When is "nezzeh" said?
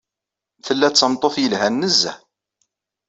1.81-2.17